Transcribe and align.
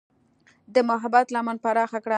د 0.73 0.75
محبت 0.89 1.27
لمن 1.35 1.57
پراخه 1.63 1.99
کړه. 2.03 2.09